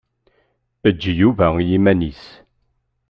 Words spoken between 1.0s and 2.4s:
Yuba i yiman-is.